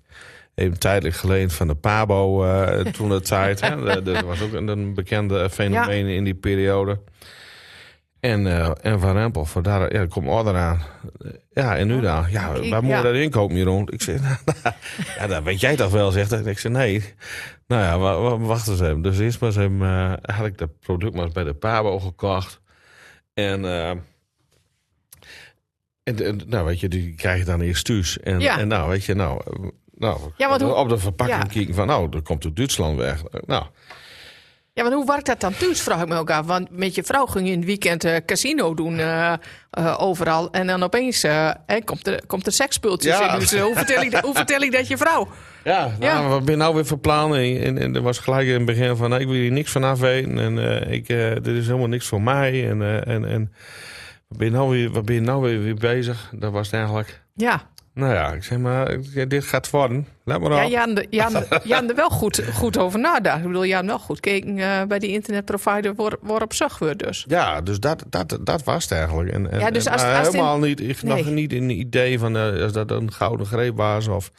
[0.55, 3.61] even tijdelijk geleend van de Pabo eh, toen de tijd.
[3.61, 4.01] Hè.
[4.03, 6.99] Dat- was ook een, een bekende fenomeen in die periode.
[8.19, 10.81] En, eh, en Van Rempel, voor daar, ja, komt order aan.
[11.51, 12.25] Ja, en nu dan?
[12.29, 13.01] Ja, waar moet je ja.
[13.01, 13.87] dat inkopen, Jeroen?
[13.91, 14.19] Ik zei,
[15.17, 16.41] ja, dat weet jij toch wel, zegt hij.
[16.43, 17.03] Ik zei, nee.
[17.67, 19.01] Nou ja, wa- wa- wacht eens even.
[19.01, 22.61] Dus eerst maar eens even, had ik dat product maar eens bij de Pabo gekocht.
[23.33, 23.89] En, eh,
[26.03, 28.19] en, en, nou, weet je, die krijg je dan eerst thuis.
[28.19, 28.59] En, Ja.
[28.59, 31.47] en nou, weet je, nou, eh, nou Ja, want hoe- op de verpakking ja.
[31.49, 33.23] kijken van, nou, dat komt uit Duitsland weg.
[33.45, 33.65] Nou,
[34.75, 36.45] Ja, maar hoe werkt dat dan thuis, vraag ik me ook af.
[36.45, 39.33] Want met je vrouw ging je in het weekend eh, casino doen eh,
[39.69, 40.51] eh, overal.
[40.51, 41.25] En dan opeens
[41.85, 43.33] komt, er, komt er sekspultjes Ja.
[43.33, 43.39] in.
[43.39, 45.27] Dus hoe, vertel ik, hoe vertel ik dat je vrouw?
[45.63, 46.13] Ja, Ja.
[46.19, 47.61] nou, wat ben je nou weer voor plannen?
[47.61, 49.83] En, en er was gelijk in het begin van, nou, ik wil hier niks van
[49.83, 50.39] af weten.
[50.39, 50.57] En
[50.91, 51.07] ik,
[51.43, 52.69] dit is helemaal niks voor mij.
[52.69, 53.53] En, en, en
[54.27, 56.29] wat ben je nou weer, wat ben je nou weer, weer bezig?
[56.35, 57.21] Dat was het eigenlijk.
[57.35, 57.61] Ja,
[57.93, 60.07] Nou ja, ik zeg maar, dit gaat worden.
[60.25, 60.57] Laat maar op.
[60.57, 61.31] ja Jan, de- Jan,
[61.63, 63.37] Jan er wel goed, goed over nadacht.
[63.39, 66.99] Ik bedoel, Jan wel goed keken eh, bij die internetprovider waar, waar op zag wordt
[67.03, 67.25] dus.
[67.27, 69.29] Ja, dus dat, dat, dat was het eigenlijk.
[69.31, 71.33] En, en, Ja, dus en, als- als het in- helemaal niet, ik nog Nee.
[71.33, 74.07] niet in een idee van eh, als dat een gouden greep was.
[74.07, 74.31] Of,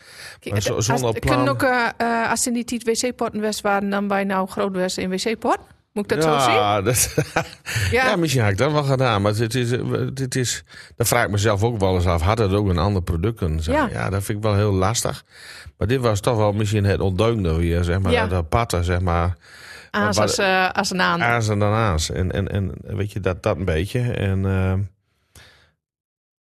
[0.58, 1.34] zo- Als- zonder plan.
[1.36, 1.62] Kunnen ook,
[1.96, 5.58] eh, als ze niet die wc-potten west waren, dan bij nou groot west in wc-pot?
[5.94, 6.52] Moet ik dat zo zien?
[6.54, 7.14] ja, dat,
[7.90, 8.06] Ja.
[8.06, 9.22] Ja, misschien had ik dat wel gedaan.
[9.22, 9.80] Maar dit is, eh,
[10.12, 10.64] dit is,
[10.96, 12.22] dat vraag ik mezelf ook wel eens af.
[12.22, 13.76] Had het ook een ander product kunnen zijn?
[13.76, 13.88] Ja.
[13.92, 15.24] Ja, dat vind ik wel heel lastig.
[15.78, 18.12] Maar dit was toch wel misschien het ondeugende weer, zeg maar.
[18.12, 18.26] Ja.
[18.26, 19.36] Dat patten, zeg maar.
[19.90, 21.22] Aans Maar- als, eh, als een aan.
[21.22, 22.10] Aans en dan aans.
[22.10, 24.00] En, en, en weet je, dat, dat een beetje.
[24.00, 24.72] En eh,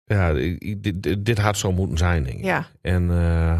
[0.06, 2.44] ja, dit, dit, dit had zo moeten zijn, denk ik.
[2.44, 2.66] Ja.
[2.80, 3.16] En eh,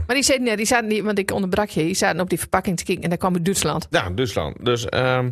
[0.07, 1.83] Maar die zaten, die zaten niet, want ik onderbrak je.
[1.83, 3.87] Die zaten op die verpakking te kijken en daar kwam uit Duitsland.
[3.91, 4.65] ja, Duitsland.
[4.65, 5.31] Dus, ehm,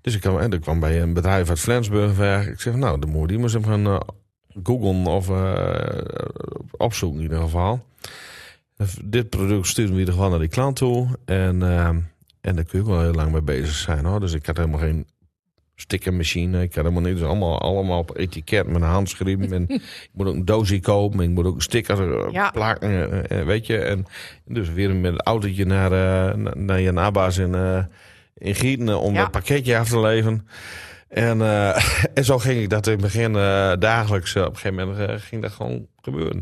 [0.00, 2.46] dus ik kwam, en ik kwam bij een bedrijf uit Flensburg weg.
[2.46, 4.00] Ik zeg, nou, de moeder die moest hem gaan eh,
[4.62, 5.98] googlen of eh,
[6.76, 7.84] opzoeken in ieder geval.
[9.04, 11.08] Dit product sturen we in ieder geval naar die klant toe.
[11.24, 11.98] En, ehm,
[12.40, 14.04] en daar kun je ook wel heel lang mee bezig zijn.
[14.04, 14.20] Hoor.
[14.20, 15.06] Dus ik had helemaal geen
[15.82, 16.62] stickermachine.
[16.62, 17.18] Ik had helemaal niet.
[17.18, 19.52] Dus allemaal, allemaal op etiket met een handschrift.
[19.52, 21.20] En ik moet ook een doosje kopen.
[21.20, 22.50] Ik moet ook een sticker eh, Ja.
[22.50, 22.90] plakken.
[23.28, 23.78] eh, eh, weet je.
[23.78, 24.06] En
[24.44, 25.90] dus weer met een autootje naar,
[26.38, 27.54] na- naar Jan Abbas in,
[28.34, 29.20] in Gieten om Ja.
[29.20, 30.46] dat pakketje af te leveren.
[31.08, 31.40] En,
[32.14, 33.32] en zo ging ik dat in het begin
[33.78, 34.36] dagelijks.
[34.36, 36.36] op een gegeven moment ging dat gewoon gebeuren.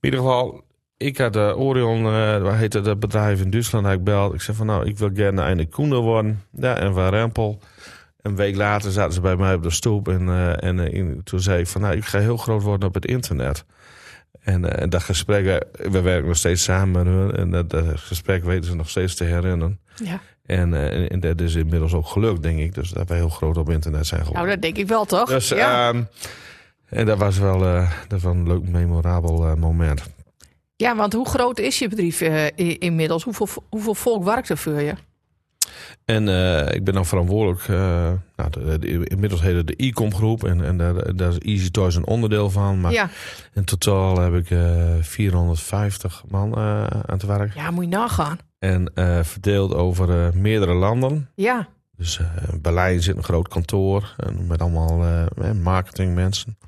[0.00, 0.64] In ieder geval,
[0.96, 2.02] ik had uh, Orion,
[2.42, 4.34] waar heette dat bedrijf in Duitsland, had ik beld.
[4.34, 6.42] Ik zei van nou, ik wil gerne een koender worden.
[6.52, 7.58] Ja, en van Rempel.
[8.28, 10.08] Een week later zaten ze bij mij op de stoep.
[10.08, 12.88] En, eh, en eh, in- toen zei ik van nou, ik ga heel groot worden
[12.88, 13.64] op het internet.
[14.40, 17.36] En, eh, en dat gesprek, we werken nog steeds samen met hun.
[17.36, 19.78] En dat, dat gesprek weten ze nog steeds te herinneren.
[20.04, 20.20] Ja.
[20.46, 22.74] En, en, en dat is inmiddels ook gelukt, denk ik.
[22.74, 24.42] Dus dat wij heel groot op internet zijn geworden.
[24.46, 25.28] Nou, dat denk ik wel, toch?
[25.28, 25.88] Dus, ja.
[25.88, 26.02] ehm,
[26.88, 27.58] en dat was wel,
[28.08, 30.02] dat was een leuk, memorabel moment.
[30.76, 32.20] ja, want hoe groot is je bedrijf
[32.56, 33.24] i- inmiddels?
[33.24, 34.94] Hoeveel, hoeveel volk werkt er voor je?
[36.04, 40.14] En eh, ik ben dan verantwoordelijk, eh, nou, de, de- inmiddels heet het de e-com
[40.14, 40.44] groep.
[40.44, 42.80] En, en daar, daar is Easy Toys een onderdeel van.
[42.80, 43.08] Maar Ja.
[43.54, 47.54] in totaal heb ik eh 450 man aan het werk.
[47.54, 48.38] ja, moet je nagaan.
[48.58, 48.92] En
[49.24, 51.28] verdeeld over meerdere landen.
[51.34, 52.20] Ja, Dus
[52.52, 55.26] in Berlijn zit een groot kantoor en met allemaal
[55.62, 56.58] marketingmensen.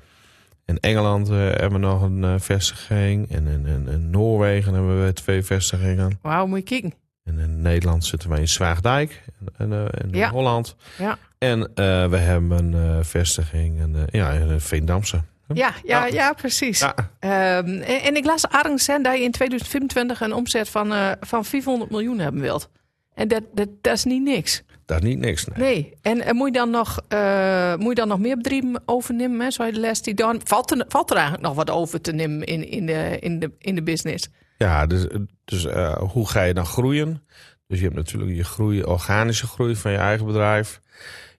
[0.65, 3.29] In Engeland hebben we nog een vestiging.
[3.31, 6.19] En in, in, in Noorwegen hebben we twee vestigingen.
[6.21, 6.93] Wauw, moet je kijken.
[7.23, 9.21] En in Nederland zitten wij in Zwaagdijk.
[9.57, 10.29] En, en, eh, in Ja.
[10.29, 10.75] Holland.
[10.97, 11.17] Ja.
[11.37, 15.21] En eh, we hebben een eh, vestiging in, eh, ja, in Veendamse.
[15.53, 16.13] Ja, ja, Ja.
[16.13, 16.79] ja, precies.
[16.79, 21.11] Ja, Ehm, en, en ik las Arends dat je in 2025 een omzet van, eh,
[21.19, 22.69] van 400 miljoen hebben wilt.
[23.13, 24.61] En dat, dat, dat is niet niks.
[24.85, 25.45] dat is niet niks.
[25.45, 25.57] Nee.
[25.57, 25.93] Nee.
[26.01, 29.39] En, en moet, je dan nog, eh, moet je dan nog meer bedrijven overnemen?
[29.55, 29.65] Hè?
[29.65, 30.41] Je de les die dan.
[30.43, 33.51] Valt er, valt er eigenlijk nog wat over te nemen in, in, de, in, de,
[33.59, 34.29] in de business?
[34.61, 35.07] Ja, dus,
[35.45, 37.23] dus eh, hoe ga je dan groeien?
[37.67, 40.81] Dus je hebt natuurlijk je groei, organische groei van je eigen bedrijf.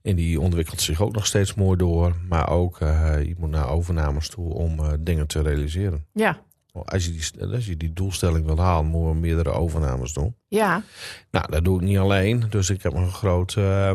[0.02, 2.16] En die ontwikkelt zich ook nog steeds mooi door.
[2.28, 6.06] Maar ook, eh, je moet naar overnames toe om eh, dingen te realiseren.
[6.12, 6.42] Ja.
[6.84, 10.36] Als je, die, als je die doelstelling wilt halen, moet je meerdere overnames doen.
[10.48, 10.82] Ja.
[11.30, 12.44] Nou, dat doe ik niet alleen.
[12.50, 13.56] Dus ik heb een groot...
[13.56, 13.90] eh,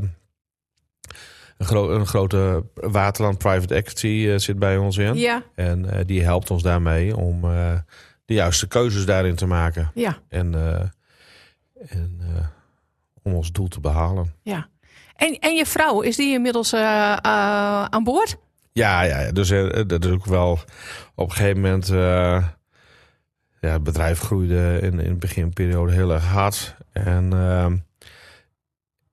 [1.57, 5.15] een, gro een grote Waterland Private Equity zit bij ons in.
[5.15, 5.43] Ja.
[5.55, 7.45] En die helpt ons daarmee om
[8.27, 9.91] de juiste keuzes daarin te maken.
[9.93, 10.17] Ja.
[10.29, 10.79] En, eh,
[11.89, 12.45] en eh,
[13.23, 14.33] om ons doel te behalen.
[14.43, 14.67] Ja.
[15.15, 17.13] En, en je vrouw, is die inmiddels eh,
[17.83, 18.37] aan boord?
[18.71, 19.49] Ja, ja, dus
[19.87, 20.59] dat is ook wel
[21.15, 21.87] op een gegeven moment.
[23.61, 26.75] ja, het bedrijf groeide in, in de beginperiode heel erg hard.
[26.91, 27.33] En,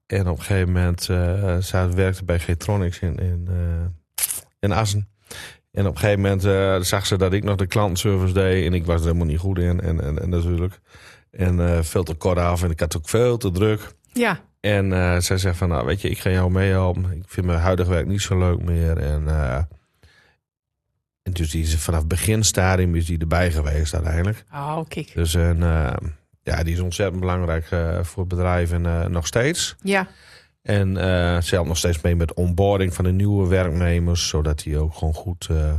[0.07, 1.03] en op een gegeven moment.
[1.64, 3.48] zij werkte bij Getronics in, in,
[4.59, 5.13] in Assen.
[5.75, 8.67] En op een gegeven moment eh, zag ze dat ik nog de klantenservice deed.
[8.67, 9.81] En ik was er helemaal niet goed in.
[9.81, 10.81] En, en, en natuurlijk.
[11.31, 12.63] En eh, veel te kort af.
[12.63, 13.93] En ik had ook veel te druk.
[14.13, 14.41] Ja.
[14.61, 17.11] En eh, zij zegt van, nou weet je, ik ga jou meehelpen.
[17.11, 18.99] Ik vind mijn huidige werk niet zo leuk meer.
[18.99, 19.29] En,
[21.23, 24.45] en dus die is vanaf beginstadium is die erbij geweest uiteindelijk.
[24.53, 25.15] Oh, kijk.
[25.15, 25.59] Dus en,
[26.43, 27.67] ja, die is ontzettend belangrijk
[28.03, 29.77] voor het bedrijf en nog steeds.
[29.83, 30.09] Ja.
[30.64, 34.29] En eh ze helpt nog steeds mee met onboarding van de nieuwe werknemers.
[34.29, 35.74] Zodat die ook gewoon goed eh,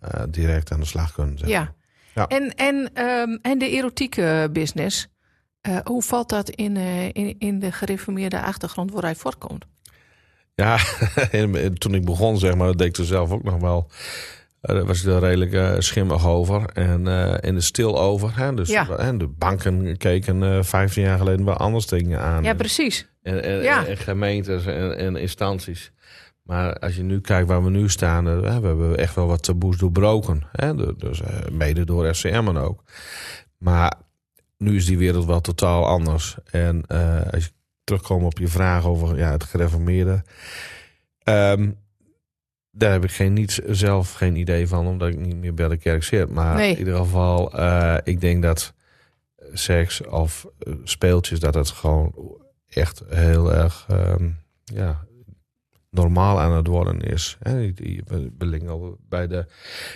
[0.00, 1.38] eh, direct aan de slag kunnen.
[1.38, 1.48] zeg.
[1.48, 1.74] Ja.
[2.14, 2.26] Ja.
[2.26, 5.08] En, en, ehm, en de erotieke business,
[5.84, 6.76] hoe valt dat in,
[7.12, 9.64] in, in de gereformeerde achtergrond waar hij voortkomt?
[10.54, 10.78] Ja,
[11.30, 13.90] en, en toen ik begon, zeg maar, dat deed ik er zelf ook nog wel.
[14.62, 18.36] Eh, Daar was ik er redelijk eh, schimmig over en, eh en er stil over.
[18.36, 18.54] Hè?
[18.54, 18.86] Dus Ja.
[18.96, 22.42] hè, de banken keken eh 15 jaar geleden wel anders dingen aan.
[22.42, 23.08] Ja, precies.
[23.22, 23.86] en, en, Ja.
[23.86, 25.92] en gemeentes en, en instanties.
[26.42, 29.76] Maar als je nu kijkt waar we nu staan, we hebben echt wel wat taboes
[29.76, 30.42] doorbroken.
[30.52, 30.74] Hè?
[30.74, 31.20] De- Dus
[31.52, 32.82] mede door FCM en ook.
[33.58, 33.92] Maar
[34.58, 36.36] nu is die wereld wel totaal anders.
[36.50, 36.86] En
[37.32, 37.50] als je
[37.84, 40.22] terugkomt op je vraag over ja, het gereformeerde.
[41.22, 41.70] ehm,
[42.74, 45.76] daar heb ik geen, niet, zelf geen idee van, omdat ik niet meer bij de
[45.76, 46.28] kerk zit.
[46.30, 46.72] Maar Nee.
[46.72, 48.72] in ieder geval, eh, ik denk dat
[49.52, 54.28] seks of eh, speeltjes, dat het gewoon echt heel erg ehm,
[54.64, 55.04] ja,
[55.90, 57.38] normaal aan het worden is.
[57.74, 58.02] Die-
[58.38, 59.46] We liggen al bij de,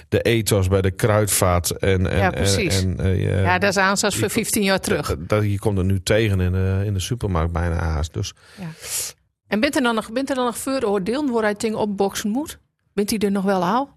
[0.08, 1.70] de ethos, bij de kruidvaart.
[1.70, 2.82] En, en, Ja, precies.
[2.82, 5.16] En, en, eh, je- Ja, dat is aanstaan voor die- 15 jaar terug.
[5.18, 8.12] dat, je komt er nu tegen in de, in de supermarkt bijna haast.
[8.14, 8.32] Dus
[9.46, 12.58] En bent er dan nog, bent er dan nog vooroordelen waar hij dingen opboksen moet?
[12.96, 13.88] Bent hij er nog wel al?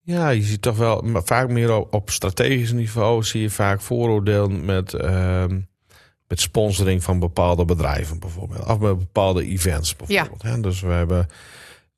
[0.00, 3.80] ja, je ziet toch wel, maar vaak meer op, op strategisch niveau zie je vaak
[3.80, 5.60] vooroordelen met, ehm,
[6.28, 8.66] met sponsoring van bepaalde bedrijven bijvoorbeeld.
[8.66, 10.42] Of met bepaalde events bijvoorbeeld.
[10.42, 10.60] Hè?
[10.60, 11.26] Dus we hebben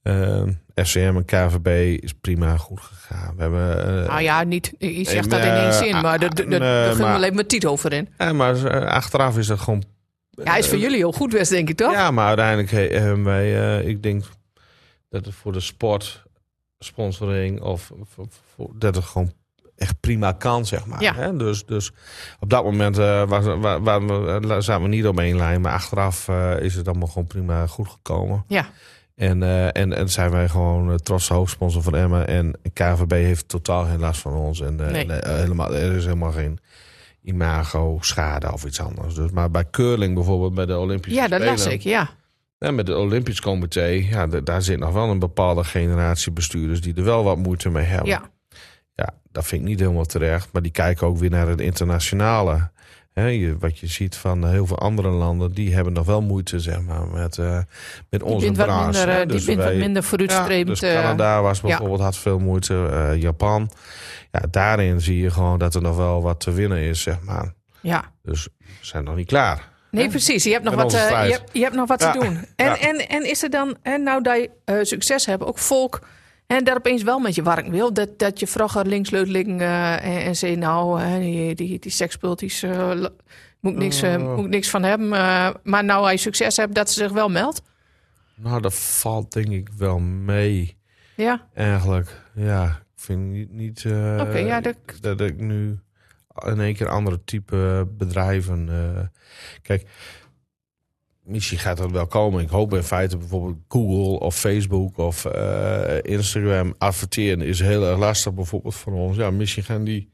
[0.02, 3.34] ehm, FCM en KVB is prima goed gegaan.
[3.36, 4.72] We hebben eh, Nou ja, niet.
[4.78, 6.36] Je zegt dat in één zin, ah, maar daar ah,
[6.88, 8.08] ging maar- even met Tiet over in.
[8.18, 9.82] ja, maar eh, achteraf is dat gewoon
[10.30, 11.92] Ja, is voor jullie heel goed best, denk ik, toch?
[11.92, 14.24] Ja, maar uiteindelijk he- hebben wij, eh, ik denk
[15.12, 16.22] dat het voor de sport,
[16.78, 19.32] sponsoring of voor, voor- dat het gewoon
[19.76, 21.02] echt prima kan, zeg maar.
[21.02, 21.14] Ja.
[21.14, 21.36] Hè?
[21.36, 21.90] Dus, dus
[22.40, 25.72] op dat moment eh, was, wa- wa- wa- zaten we niet op één lijn, maar
[25.72, 28.44] achteraf eh, is het allemaal gewoon prima goed gekomen.
[28.46, 28.66] Ja.
[29.14, 32.24] En, eh, en, en zijn wij gewoon uh, trots hoofdsponsor van Emma.
[32.26, 34.60] En KVB heeft totaal geen last van ons.
[34.60, 35.06] En eh, Nee.
[35.20, 36.58] eh, helemaal, er is helemaal geen
[37.22, 39.14] imago, schade of iets anders.
[39.14, 41.56] Dus, maar bij curling bijvoorbeeld, bij de Olympische Ja, dat Spelen...
[41.56, 42.10] las ik, ja.
[42.62, 46.94] Ja, met het Olympisch Comité, ja, daar zit nog wel een bepaalde generatie bestuurders die
[46.94, 48.08] er wel wat moeite mee hebben.
[48.08, 48.22] Ja,
[48.94, 50.48] Ja, dat vind ik niet helemaal terecht.
[50.52, 52.70] Maar die kijken ook weer naar het internationale.
[53.14, 56.80] Je, wat je ziet van heel veel andere landen, die hebben nog wel moeite zeg
[56.82, 57.58] maar, met, eh,
[58.10, 58.82] met die onze wat branche.
[58.84, 59.12] minder, hè.
[59.20, 60.78] eh, die Dus bent wat minder vooruitstrevend.
[60.78, 61.66] ja, dus eh, Canada was ja.
[61.66, 63.14] bijvoorbeeld, had veel moeite.
[63.18, 63.70] Japan.
[64.30, 67.54] Ja, daarin zie je gewoon dat er nog wel wat te winnen is, zeg maar.
[67.80, 68.04] ja.
[68.22, 69.70] Dus we zijn nog niet klaar.
[69.92, 70.44] Nee, precies.
[70.44, 72.10] Je hebt nog wat, eh, je hebt, je hebt nog wat Ja.
[72.12, 72.38] te doen.
[72.56, 72.78] En, Ja.
[72.78, 76.06] en, en is er dan, en nou dat je eh, succes hebt, ook volk
[76.46, 79.60] en daar opeens wel met je warm wil, dat, dat je vroeger links leut liggen
[79.60, 82.64] eh, en, en zei nou, hè, die, die, die sekspultjes,
[83.60, 84.34] Moet ik niks, Oh.
[84.36, 85.08] moet ik niks van hebben.
[85.62, 87.62] maar nou hij succes hebt, dat ze zich wel meldt.
[88.36, 90.76] Nou, dat valt denk ik wel mee.
[91.16, 92.64] Ja, Eigenlijk, ja.
[92.64, 93.78] Ik vind niet, niet
[94.20, 95.78] Oké, ja, dat- dat ik nu
[96.46, 98.68] in één keer andere type bedrijven...
[98.68, 99.06] eh,
[99.62, 99.88] kijk,
[101.24, 102.42] misschien gaat dat wel komen.
[102.42, 107.98] Ik hoop in feite bijvoorbeeld Google of Facebook of eh, Instagram adverteren is heel erg
[107.98, 109.16] lastig bijvoorbeeld voor ons.
[109.16, 110.10] Ja, misschien gaan die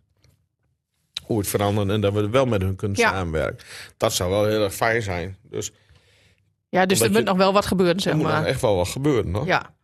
[1.26, 3.08] ooit veranderen en dat we wel met hun kunnen Ja.
[3.10, 3.66] samenwerken.
[3.96, 5.36] Dat zou wel heel erg fijn zijn.
[5.42, 5.72] Dus
[6.68, 8.44] ja dus er moet nog wel wat gebeuren, er zeg moet nog maar.
[8.44, 9.46] echt wel wat gebeuren, hoor.
[9.46, 9.76] Ja.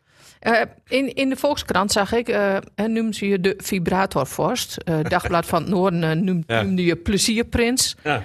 [0.44, 2.36] Eh, in, in de Volkskrant zag ik,
[2.76, 4.76] noemde ze je de vibratorvorst.
[4.76, 6.62] Eh Dagblad van het Noorden Ja.
[6.62, 7.96] noemde je plezierprins.
[8.02, 8.22] Ja.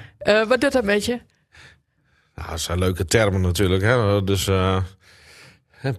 [0.47, 1.19] Wat doet dat met je?
[2.35, 3.81] Nou, dat zijn leuke termen natuurlijk.
[3.83, 4.23] Hè?
[4.23, 4.49] Dus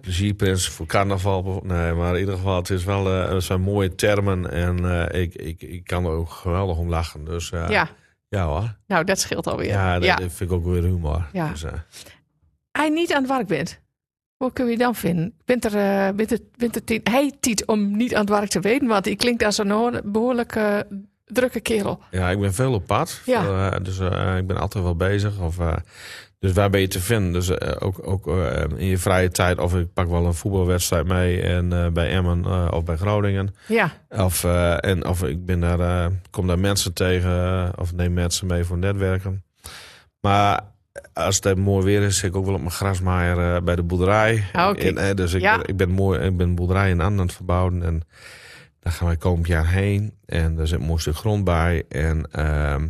[0.01, 1.61] plezierprins voor carnaval.
[1.65, 4.51] Nee, maar in ieder geval, het, is wel, het zijn mooie termen.
[4.51, 7.25] En ik, ik, ik kan er ook geweldig om lachen.
[7.25, 7.89] Dus Ja,
[8.29, 8.75] ja hoor.
[8.87, 9.67] nou dat scheelt alweer.
[9.67, 10.17] Ja, dat, ja.
[10.17, 11.27] vind ik ook weer humor.
[11.33, 11.49] Ja.
[11.49, 11.63] Dus,
[12.71, 13.79] Hij niet aan het werk bent.
[14.41, 15.33] Hoe kun je dan vinden?
[15.45, 18.87] Er, eh, het, bent het tien- hij tiet om niet aan het werk te weten,
[18.87, 20.77] want hij klinkt als een hoor- behoorlijk eh,
[21.25, 21.99] drukke kerel.
[22.11, 23.21] ja, ik ben veel op pad.
[23.25, 23.69] Ja.
[23.71, 25.39] Eh, dus eh, ik ben altijd wel bezig.
[25.39, 25.57] Of,
[26.39, 27.33] dus waar ben je te vinden?
[27.33, 28.27] Dus ook, ook
[28.75, 29.59] in je vrije tijd.
[29.59, 31.41] Of ik pak wel een voetbalwedstrijd mee.
[31.41, 33.55] En bij Emmen of bij Groningen.
[33.67, 34.43] Ja, Of,
[34.79, 39.43] en, of ik ben daar, kom daar mensen tegen of neem mensen mee voor netwerken.
[40.19, 40.61] Maar
[41.13, 43.83] als het mooi weer is, zit ik ook wel op mijn grasmaaier eh, bij de
[43.83, 44.43] boerderij.
[44.53, 44.83] Ah.
[44.85, 45.57] En, eh, dus ik, Ja.
[45.57, 47.83] ben, ik, ben mooi, ik ben boerderij in Anden aan het verbouwen.
[47.83, 48.01] En
[48.79, 50.13] daar gaan wij komend jaar heen.
[50.25, 51.83] En er zit een mooi stuk grond bij.
[51.89, 52.87] En ehm,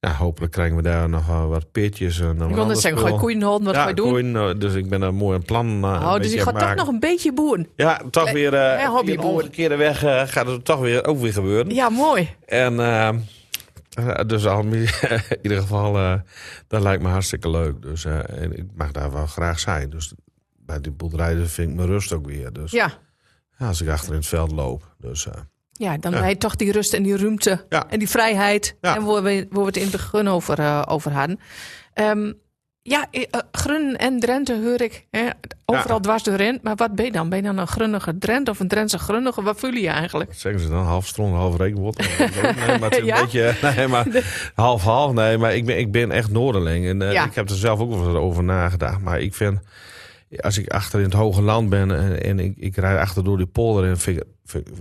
[0.00, 2.20] ja, hopelijk krijgen we daar nog wel wat peertjes.
[2.20, 4.08] En ik wil net zeggen, gooi koeien houden, wat ja, ga je doen?
[4.10, 6.74] koeien, eh, dus ik ben daar mooi een plan uh, Oh, dus je gaat toch
[6.74, 7.68] nog een beetje boeren.
[7.76, 8.52] Ja, toch Le- weer...
[8.54, 9.22] Uh, hobbyboer.
[9.22, 11.74] via een omgekeerde weg eh, gaat het toch weer, ook weer gebeuren.
[11.74, 12.28] Ja, mooi.
[12.46, 13.14] En eh, eh,
[14.26, 14.88] dus al, in
[15.42, 16.14] ieder geval, eh,
[16.68, 17.82] dat lijkt me hartstikke leuk.
[17.82, 19.90] Dus eh, en ik mag daar wel graag zijn.
[19.90, 20.12] Dus
[20.56, 22.52] bij die boerderij dus vind ik mijn rust ook weer.
[22.52, 22.92] Dus Ja,
[23.58, 24.94] ja, als ik achter in het veld loop.
[24.98, 25.32] Dus eh,
[25.72, 26.34] ja dan Ja.
[26.34, 27.88] toch die rust en die ruimte Ja.
[27.88, 28.76] en die vrijheid.
[28.80, 31.40] En waar we, waar we het in het begin over, over hadden.
[31.92, 32.32] Ehm,
[32.90, 35.28] ja, eh, eh, Grunnen en Drenthe hoor ik hè,
[35.64, 36.58] overal dwars doorheen.
[36.62, 37.28] Maar wat ben je dan?
[37.28, 39.42] Ben je dan een Grunnige Drent of een Drentse Grunnige?
[39.42, 40.30] Wat voel je eigenlijk?
[40.30, 40.84] wat zeggen ze dan?
[40.84, 41.98] Half stront, half rekenbot.
[41.98, 43.20] nee, maar het is een Ja?
[43.20, 43.54] beetje...
[43.76, 44.06] Nee, maar
[44.54, 45.12] half-half.
[45.12, 46.86] Nee, maar ik ben, ik ben echt Noorderling.
[46.86, 47.24] En eh, Ja.
[47.24, 49.00] ik heb er zelf ook wel eens over nagedacht.
[49.00, 49.58] Maar ik vind...
[50.40, 53.36] Als ik achter in het hoge land ben en, en ik, ik rijd achter door
[53.36, 53.84] die polder...
[53.88, 54.22] en vind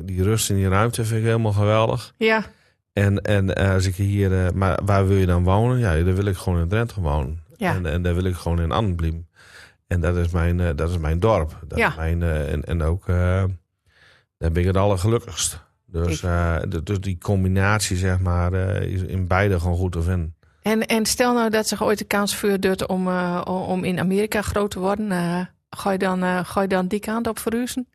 [0.02, 2.14] die rust in die ruimte vind ik helemaal geweldig.
[2.18, 2.44] Ja,
[2.94, 5.80] En, en als ik hier, maar waar wil je dan wonen?
[5.80, 7.48] Ja, daar wil ik gewoon in Drenthe wonen.
[7.60, 7.74] Ja.
[7.76, 9.28] En, en daar wil ik gewoon in Annenbliem.
[9.88, 11.60] En dat is mijn, eh, dat is mijn dorp.
[11.68, 11.90] Dat Ja.
[11.90, 13.44] is mijn, eh, en, en ook, eh,
[14.38, 15.68] daar ben ik het allergelukkigst.
[15.86, 16.24] Dus,
[16.84, 20.36] dus die combinatie, zeg maar, is in beide gewoon goed te vinden.
[20.62, 23.08] En, en stel nou dat zich ooit de kans voordoet om,
[23.48, 25.10] om in Amerika groot te worden.
[25.70, 27.88] ga, je dan, ga je dan die kant op verhuizen?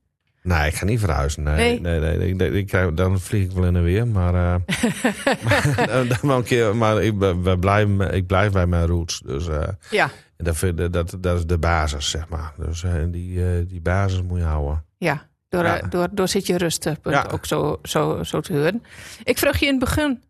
[0.48, 1.42] Nee, ik ga niet verhuizen.
[1.42, 2.00] Nee, Nee?
[2.00, 4.06] nee, nee, nee, ik- dan vlieg ik wel in en weer.
[4.06, 4.54] Maar, eh,
[5.44, 7.14] maar, dan wel een keer, maar ik,
[7.60, 9.22] blijven, ik blijf bij mijn roots.
[9.26, 12.52] Dus eh, Ja, dat, dat, dat is de basis, zeg maar.
[12.58, 14.84] Dus eh, die, die basis moet je houden.
[14.98, 15.26] ja.
[15.48, 15.80] Door, Ja.
[15.88, 17.26] door, door zit je rustpunt Ja.
[17.32, 18.82] ook zo, zo, zo te horen.
[19.24, 20.22] Ik vroeg je in het begin,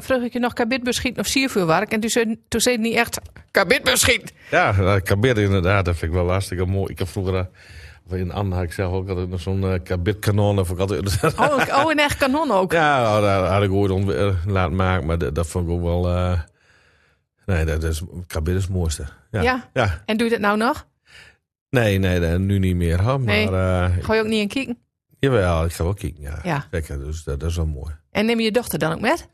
[0.00, 1.92] vroeg ik je nog kabit of siervuurwerk.
[1.92, 4.28] En toen zei, toen zei het niet echt kabit beschieten.
[4.50, 6.92] Ja, uh, kabit inderdaad, dat vind ik wel hartstikke mooi.
[6.92, 7.48] Ik heb vroeger,
[8.10, 10.56] in Anne had ik zelf ook altijd nog zo'n eh kabitkanon.
[10.66, 11.02] Vond ik altijd...
[11.40, 12.72] Oh, ik- oh, een echt kanon ook.
[12.72, 15.82] ja, dat had ik ooit ont- eh, laten maken, maar dat, dat vond ik ook
[15.82, 16.08] wel...
[16.08, 16.40] eh,
[17.46, 19.04] nee, dat is, kabit is het mooiste.
[19.30, 19.42] Ja.
[19.42, 19.68] Ja.
[19.72, 20.02] ja.
[20.06, 20.86] En doe je dat nou nog?
[21.70, 22.98] Nee, nee, nee, nu niet meer.
[22.98, 24.02] Hè, maar Nee.
[24.02, 24.78] Ga je ook niet in kijken?
[25.18, 26.22] jawel, ik ga wel kijken.
[26.22, 26.66] Ja, Ja.
[26.70, 27.94] Zeker, dus dat, dat is wel mooi.
[28.10, 29.28] En neem je je dochter dan ook met?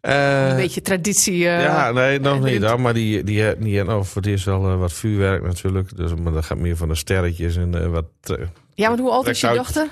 [0.00, 1.48] Eh, Een beetje traditie.
[1.48, 2.62] eh, ja, nee, nog en niet.
[2.62, 2.80] hoor.
[2.80, 5.96] Maar die, die, die, voor het eerst wel eh, wat vuurwerk natuurlijk.
[5.96, 8.04] Dus, maar dat gaat meer van de sterretjes en eh, wat...
[8.22, 9.88] eh, Ja, maar hoe oud is je dochter?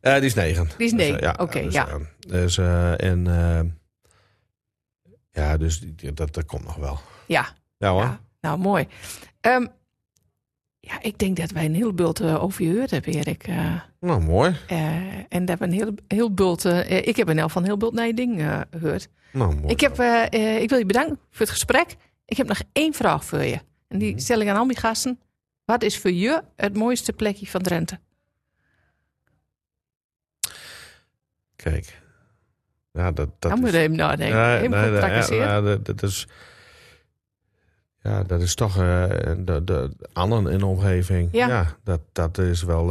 [0.00, 0.68] eh, die is negen.
[0.76, 1.88] Die is Dus, eh, negen, oké, dus, ja.
[1.88, 3.26] eh, dus, eh, en...
[3.26, 3.60] eh,
[5.30, 6.98] ja, dus die- dat, dat komt nog wel.
[7.26, 7.46] Ja.
[7.78, 8.02] Ja hoor.
[8.02, 8.86] Ja, nou, mooi.
[9.40, 9.66] Ehm,
[10.80, 13.46] ja, ik denk dat wij een heel bult eh, over je gehoord hebben, Erik.
[13.46, 14.56] Eh, Nou, mooi.
[14.66, 14.96] eh,
[15.28, 16.64] en dat we een heel, heel bult...
[16.64, 19.08] eh, ik heb een elf van heel bult naar je ding eh, gehoord.
[19.32, 19.72] Nou, mooi.
[19.72, 21.96] Ik, heb, eh, eh, ik wil je bedanken voor het gesprek.
[22.24, 23.58] Ik heb nog één vraag voor je.
[23.88, 24.18] En die Mhm.
[24.20, 25.20] stel ik aan al mijn gasten.
[25.64, 27.98] Wat is voor je het mooiste plekje van Drenthe?
[31.56, 32.00] Kijk.
[32.92, 33.74] Ja, dat, dat Dan moet is...
[33.74, 34.36] je even nadenken.
[34.36, 36.26] Nee, Helemaal nee, goed nee, ja, ja, dat, dat is...
[38.02, 39.08] Ja, dat is toch eh,
[39.38, 41.28] de, de Annen in de omgeving.
[41.32, 41.76] Ja.
[41.84, 42.86] dat, dat is wel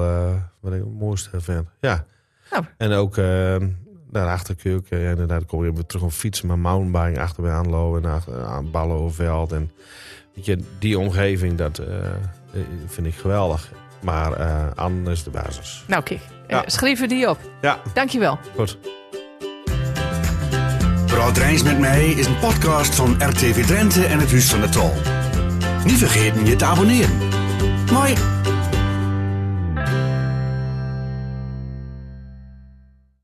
[0.59, 1.67] wat ik het mooiste vind.
[1.79, 2.05] Ja.
[2.51, 2.65] Nou.
[2.77, 3.15] En ook,
[4.15, 4.99] eh, naar de achterkeuken.
[4.99, 8.45] Ja, inderdaad, kom je weer terug op fietsen, maar mountainbiking achter bij aanlopen en achter,
[8.45, 9.51] aan ballen over veld.
[9.51, 9.71] En
[10.33, 11.95] weet je, die omgeving, dat eh,
[12.87, 13.71] vind ik geweldig.
[14.01, 15.83] Maar eh Anne is de basis.
[15.87, 16.21] Nou, kijk.
[16.47, 16.63] Ja.
[16.63, 17.39] Eh, schrijven die op.
[17.61, 18.39] Ja, Dankjewel.
[18.55, 18.77] goed.
[21.33, 24.91] Rijns met mij is een podcast van RTV Drenthe en het Huis van de Tol.
[25.85, 27.17] Niet vergeten je te abonneren.
[27.91, 28.13] Mooi.